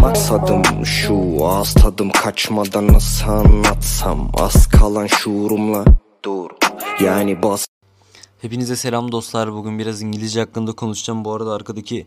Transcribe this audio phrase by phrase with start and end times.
[0.00, 5.84] Maksadım şu ağız tadım kaçmadan nasıl anlatsam Az kalan şuurumla
[6.24, 6.50] dur
[7.00, 7.66] yani bas
[8.42, 9.52] Hepinize selam dostlar.
[9.52, 11.24] Bugün biraz İngilizce hakkında konuşacağım.
[11.24, 12.06] Bu arada arkadaki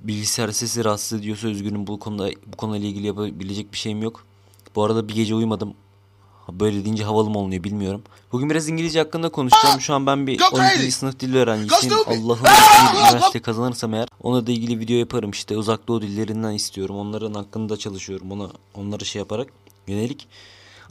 [0.00, 1.86] bilgisayar sesi rahatsız ediyorsa üzgünüm.
[1.86, 4.24] Bu konuda bu konuyla ilgili yapabilecek bir şeyim yok.
[4.74, 5.74] Bu arada bir gece uyumadım.
[6.52, 8.02] Böyle deyince havalı mı oluyor bilmiyorum.
[8.32, 9.80] Bugün biraz İngilizce hakkında konuşacağım.
[9.80, 10.92] Şu an ben bir 12.
[10.92, 11.96] sınıf dil öğrencisiyim.
[12.06, 15.56] Allah'ın izniyle üniversite kazanırsam eğer ona da ilgili video yaparım işte.
[15.56, 16.96] Uzak doğu dillerinden istiyorum.
[16.96, 18.32] Onların hakkında çalışıyorum.
[18.32, 19.48] Ona onları şey yaparak
[19.86, 20.28] yönelik.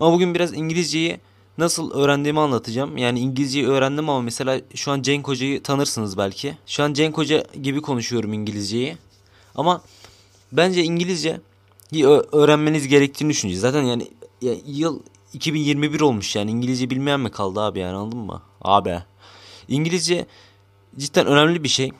[0.00, 1.20] Ama bugün biraz İngilizceyi
[1.58, 2.96] nasıl öğrendiğimi anlatacağım.
[2.96, 6.58] Yani İngilizceyi öğrendim ama mesela şu an Cenk Hoca'yı tanırsınız belki.
[6.66, 8.96] Şu an Cenk Hoca gibi konuşuyorum İngilizceyi.
[9.54, 9.82] Ama
[10.52, 11.40] bence İngilizce
[12.32, 13.60] öğrenmeniz gerektiğini düşünüyorum.
[13.60, 14.08] Zaten yani
[14.42, 15.00] ya yıl
[15.32, 18.42] 2021 olmuş yani İngilizce bilmeyen mi kaldı abi yani anladın mı?
[18.62, 19.02] Abi.
[19.68, 20.26] İngilizce
[20.98, 21.90] cidden önemli bir şey.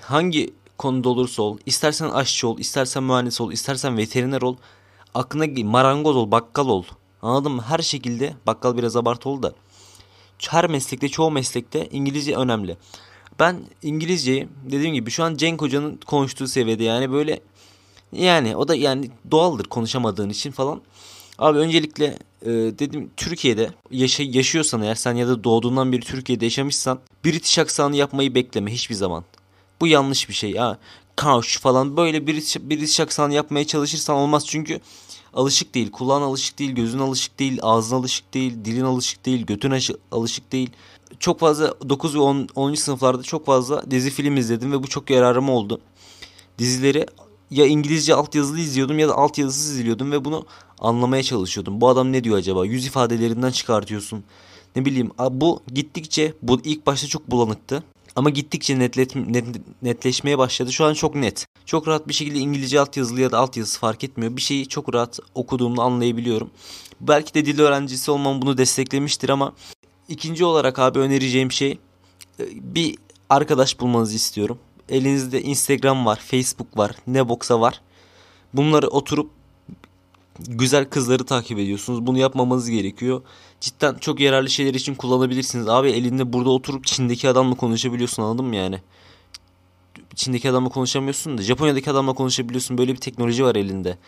[0.00, 4.56] Hangi konuda olursa ol, istersen aşçı ol, istersen mühendis ol, istersen veteriner ol,
[5.14, 6.84] aklına marangoz ol, bakkal ol.
[7.22, 7.62] Anladın mı?
[7.62, 9.52] Her şekilde bakkal biraz abartı oldu da.
[10.48, 12.76] Her meslekte, çoğu meslekte İngilizce önemli.
[13.38, 17.40] Ben İngilizceyi dediğim gibi şu an Cenk Hoca'nın konuştuğu seviyede yani böyle
[18.12, 20.80] yani o da yani doğaldır konuşamadığın için falan.
[21.40, 27.00] Abi öncelikle e, dedim Türkiye'de yaşa yaşıyorsan eğer sen ya da doğduğundan beri Türkiye'de yaşamışsan
[27.24, 29.24] British aksanı yapmayı bekleme hiçbir zaman.
[29.80, 30.56] Bu yanlış bir şey.
[30.56, 30.78] Ha,
[31.16, 34.80] couch falan böyle British, British aksanı yapmaya çalışırsan olmaz çünkü
[35.34, 35.90] alışık değil.
[35.90, 39.80] Kulağın alışık değil, gözün alışık değil, ağzın alışık değil, dilin alışık değil, götün
[40.12, 40.70] alışık değil.
[41.18, 42.48] Çok fazla 9 ve 10.
[42.54, 42.74] 10.
[42.74, 45.80] sınıflarda çok fazla dizi film izledim ve bu çok yararım oldu.
[46.58, 47.06] Dizileri
[47.50, 50.46] ya İngilizce altyazılı izliyordum ya da altyazısız izliyordum ve bunu
[50.78, 51.80] anlamaya çalışıyordum.
[51.80, 52.66] Bu adam ne diyor acaba?
[52.66, 54.24] Yüz ifadelerinden çıkartıyorsun.
[54.76, 57.82] Ne bileyim bu gittikçe bu ilk başta çok bulanıktı.
[58.16, 59.44] Ama gittikçe netlet, net,
[59.82, 60.72] netleşmeye başladı.
[60.72, 61.46] Şu an çok net.
[61.66, 64.36] Çok rahat bir şekilde İngilizce altyazılı ya da altyazısı fark etmiyor.
[64.36, 66.50] Bir şeyi çok rahat okuduğumda anlayabiliyorum.
[67.00, 69.52] Belki de dil öğrencisi olmam bunu desteklemiştir ama
[70.08, 71.78] ikinci olarak abi önereceğim şey
[72.40, 72.44] e,
[72.74, 72.96] bir
[73.28, 74.58] arkadaş bulmanızı istiyorum.
[74.90, 77.80] Elinizde Instagram var, Facebook var, ne boksa var.
[78.54, 79.30] Bunları oturup
[80.38, 82.06] güzel kızları takip ediyorsunuz.
[82.06, 83.22] Bunu yapmamanız gerekiyor.
[83.60, 85.68] Cidden çok yararlı şeyler için kullanabilirsiniz.
[85.68, 88.80] Abi elinde burada oturup Çin'deki adamla konuşabiliyorsun anladın mı yani?
[90.14, 92.78] Çin'deki adamla konuşamıyorsun da Japonya'daki adamla konuşabiliyorsun.
[92.78, 93.98] Böyle bir teknoloji var elinde.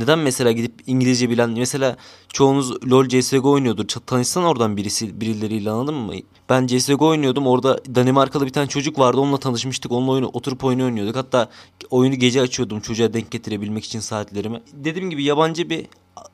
[0.00, 1.96] Neden mesela gidip İngilizce bilen mesela
[2.28, 3.84] çoğunuz LoL CSGO oynuyordur.
[4.06, 6.14] Tanışsan oradan birisi birileriyle anladın mı?
[6.48, 7.46] Ben CSGO oynuyordum.
[7.46, 9.20] Orada Danimarkalı bir tane çocuk vardı.
[9.20, 9.92] Onunla tanışmıştık.
[9.92, 11.16] Onunla oyunu, oturup oyunu oynuyorduk.
[11.16, 11.48] Hatta
[11.90, 14.62] oyunu gece açıyordum çocuğa denk getirebilmek için saatlerimi.
[14.72, 15.86] Dediğim gibi yabancı bir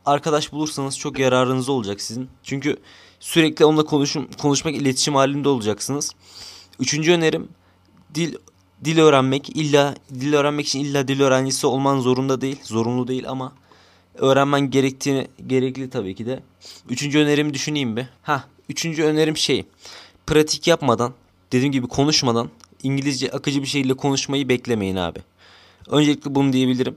[0.05, 2.29] arkadaş bulursanız çok yararınız olacak sizin.
[2.43, 2.77] Çünkü
[3.21, 6.13] sürekli onunla konuşum, konuşmak, iletişim halinde olacaksınız.
[6.81, 7.49] Üçüncü önerim
[8.15, 8.35] dil
[8.85, 12.59] dil öğrenmek illa dil öğrenmek için illa dil öğrencisi olman zorunda değil.
[12.63, 13.53] Zorunlu değil ama
[14.15, 16.43] öğrenmen gerektiğini gerekli tabii ki de.
[16.89, 18.07] Üçüncü önerimi düşüneyim bir.
[18.23, 19.65] Ha, üçüncü önerim şey.
[20.27, 21.13] Pratik yapmadan,
[21.53, 22.49] dediğim gibi konuşmadan
[22.83, 25.19] İngilizce akıcı bir şekilde konuşmayı beklemeyin abi.
[25.89, 26.97] Öncelikle bunu diyebilirim.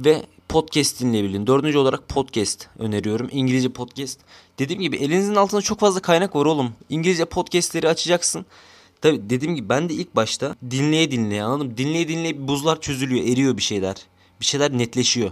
[0.00, 1.46] Ve podcast dinleyebilin.
[1.46, 3.28] Dördüncü olarak podcast öneriyorum.
[3.32, 4.20] İngilizce podcast.
[4.58, 6.72] Dediğim gibi elinizin altında çok fazla kaynak var oğlum.
[6.88, 8.46] İngilizce podcastleri açacaksın.
[9.00, 11.76] Tabi dediğim gibi ben de ilk başta dinleye dinleye anladım.
[11.76, 13.96] Dinleye dinleye buzlar çözülüyor, eriyor bir şeyler.
[14.40, 15.30] Bir şeyler netleşiyor.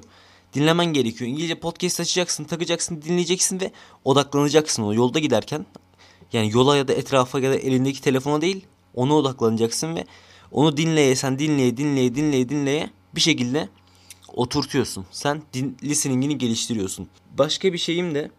[0.54, 1.30] Dinlemen gerekiyor.
[1.30, 3.72] İngilizce podcast açacaksın, takacaksın, dinleyeceksin ve
[4.04, 5.66] odaklanacaksın o yolda giderken.
[6.32, 10.04] Yani yola ya da etrafa ya da elindeki telefona değil, ona odaklanacaksın ve
[10.52, 13.68] onu dinleye sen dinleye dinleye dinleye dinleye bir şekilde
[14.28, 15.06] oturtuyorsun.
[15.10, 17.08] Sen din, listeningini geliştiriyorsun.
[17.38, 18.30] Başka bir şeyim de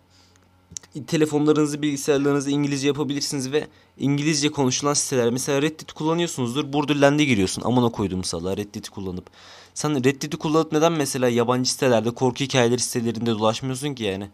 [1.07, 3.67] telefonlarınızı, bilgisayarlarınızı İngilizce yapabilirsiniz ve
[3.97, 5.29] İngilizce konuşulan siteler.
[5.29, 6.73] Mesela Reddit kullanıyorsunuzdur.
[6.73, 7.61] Borderland'e giriyorsun.
[7.61, 9.29] Amına koydum sala Reddit'i kullanıp.
[9.73, 14.29] Sen Reddit'i kullanıp neden mesela yabancı sitelerde korku hikayeleri sitelerinde dolaşmıyorsun ki yani?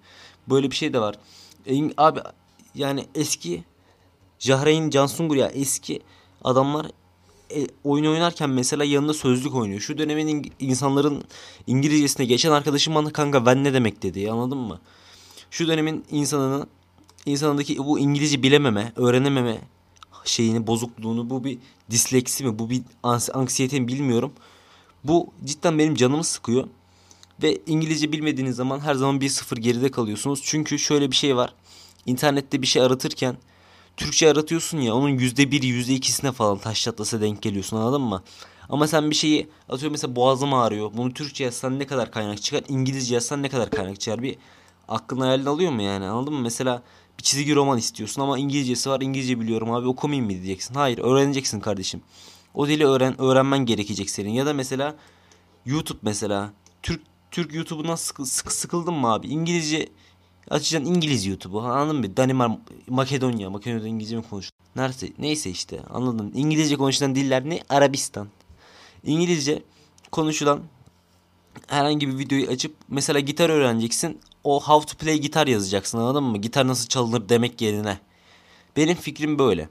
[0.50, 1.16] Böyle bir şey de var.
[1.68, 2.20] E, abi
[2.76, 3.64] yani eski
[4.40, 6.02] Jahreyn Cansungur ya eski
[6.44, 6.86] adamlar
[7.56, 9.80] e, oyun oynarken mesela yanında sözlük oynuyor.
[9.80, 11.24] Şu dönemin insanların
[11.68, 14.80] İngilizcesine geçen arkadaşım bana kanka ben ne demek dedi anladın mı?
[15.52, 16.68] Şu dönemin insanının
[17.26, 19.62] insanındaki bu İngilizce bilememe, öğrenememe
[20.26, 21.58] şeyini, bozukluğunu bu bir
[21.92, 22.82] disleksi mi, bu bir
[23.34, 24.34] anksiyete mi bilmiyorum.
[25.04, 26.68] Bu cidden benim canımı sıkıyor.
[27.44, 30.42] Ve İngilizce bilmediğiniz zaman her zaman bir sıfır geride kalıyorsunuz.
[30.44, 31.54] Çünkü şöyle bir şey var.
[32.06, 33.38] İnternette bir şey aratırken
[33.98, 38.24] Türkçe aratıyorsun ya onun yüzde biri yüzde ikisine falan taş çatlasa denk geliyorsun anladın mı?
[38.70, 40.92] Ama sen bir şeyi atıyor mesela boğazım ağrıyor.
[40.94, 42.64] Bunu Türkçe yazsan ne kadar kaynak çıkar?
[42.70, 44.22] İngilizce yazsan ne kadar kaynak çıkar?
[44.22, 44.36] Bir
[44.88, 46.42] aklın hayalini alıyor mu yani anladın mı?
[46.42, 46.84] Mesela
[47.18, 50.76] bir çizgi roman istiyorsun ama İngilizcesi var İngilizce biliyorum abi okumayayım mı diyeceksin.
[50.76, 52.02] Hayır öğreneceksin kardeşim.
[52.54, 54.30] O dili öğren öğrenmen gerekecek senin.
[54.30, 54.96] Ya da mesela
[55.66, 56.54] YouTube mesela
[56.84, 57.02] Türk
[57.32, 59.28] Türk YouTube'undan sıkı, sıkı sıkıldın mı abi?
[59.28, 59.90] İngilizce
[60.50, 62.18] açacaksın İngiliz YouTube'u anladın mı?
[62.18, 64.52] Danimarka, Makedonya, Makedonya'da İngilizce mi konuşuyor?
[64.76, 66.32] Neyse, neyse işte anladın.
[66.36, 67.60] İngilizce konuşulan diller ne?
[67.70, 68.28] Arabistan.
[69.04, 69.64] İngilizce
[70.12, 70.62] konuşulan
[71.68, 74.20] herhangi bir videoyu açıp mesela gitar öğreneceksin.
[74.46, 76.38] O how to play gitar yazacaksın anladın mı?
[76.38, 78.00] Gitar nasıl çalınır demek yerine.
[78.78, 79.70] Benim fikrim böyle.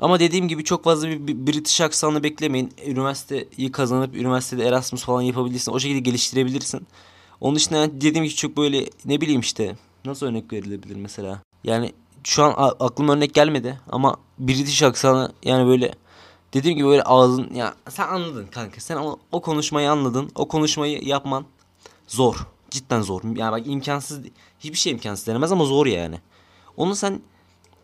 [0.00, 2.72] Ama dediğim gibi çok fazla bir British aksanı beklemeyin.
[2.86, 5.72] Üniversiteyi kazanıp üniversitede Erasmus falan yapabilirsin.
[5.72, 6.86] O şekilde geliştirebilirsin.
[7.40, 11.42] Onun dışında dediğim gibi çok böyle ne bileyim işte nasıl örnek verilebilir mesela.
[11.64, 11.92] Yani
[12.24, 15.94] şu an aklıma örnek gelmedi ama British aksanı yani böyle
[16.52, 18.80] dediğim gibi böyle ağzın ya sen anladın kanka.
[18.80, 20.30] Sen o, o konuşmayı anladın.
[20.34, 21.44] O konuşmayı yapman
[22.08, 22.46] zor.
[22.70, 23.22] Cidden zor.
[23.36, 24.20] Yani bak imkansız
[24.58, 26.20] hiçbir şey imkansız denemez ama zor yani.
[26.76, 27.20] Onu sen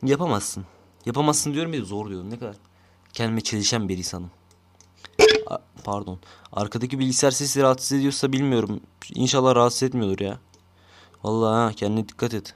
[0.02, 0.64] yapamazsın.
[1.06, 2.31] Yapamazsın diyorum ya zor diyorum.
[2.31, 2.56] Ne kadar
[3.12, 4.31] kendime çelişen bir insanım.
[5.46, 6.19] A- Pardon.
[6.52, 8.81] Arkadaki bilgisayar sesi rahatsız ediyorsa bilmiyorum.
[9.14, 10.38] İnşallah rahatsız etmiyordur ya.
[11.25, 12.55] Vallahi ha kendine dikkat et.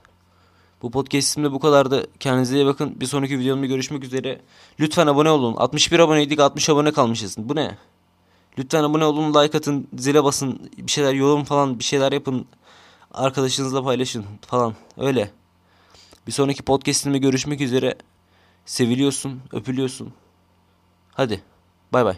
[0.83, 2.07] Bu podcast'imde bu kadardı.
[2.21, 3.01] Kendinize iyi bakın.
[3.01, 4.41] Bir sonraki videomda görüşmek üzere.
[4.81, 5.55] Lütfen abone olun.
[5.57, 7.37] 61 aboneydik 60 abone kalmışız.
[7.39, 7.79] Bu ne?
[8.59, 12.47] Lütfen abone olun, like atın, zile basın, bir şeyler yorum falan bir şeyler yapın.
[13.15, 14.75] Arkadaşınızla paylaşın falan.
[14.99, 15.31] Öyle.
[16.27, 17.95] Bir sonraki podcast'imde görüşmek üzere.
[18.67, 20.13] Seviliyorsun, öpülüyorsun.
[21.15, 21.43] Hadi.
[21.93, 22.17] Bay bay.